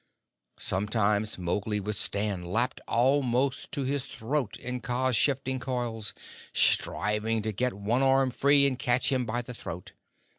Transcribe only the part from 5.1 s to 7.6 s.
shifting coils, striving to